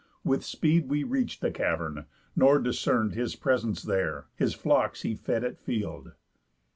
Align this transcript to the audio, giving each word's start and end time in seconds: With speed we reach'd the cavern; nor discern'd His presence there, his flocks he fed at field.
With 0.23 0.43
speed 0.43 0.89
we 0.89 1.03
reach'd 1.03 1.41
the 1.41 1.51
cavern; 1.51 2.07
nor 2.35 2.57
discern'd 2.57 3.13
His 3.13 3.35
presence 3.35 3.83
there, 3.83 4.25
his 4.35 4.55
flocks 4.55 5.03
he 5.03 5.13
fed 5.13 5.43
at 5.43 5.59
field. 5.59 6.13